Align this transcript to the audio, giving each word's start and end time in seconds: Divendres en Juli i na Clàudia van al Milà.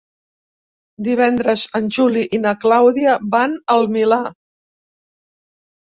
Divendres 1.07 1.65
en 1.81 1.91
Juli 1.99 2.25
i 2.37 2.41
na 2.47 2.55
Clàudia 2.65 3.15
van 3.37 3.57
al 3.75 3.89
Milà. 3.99 4.21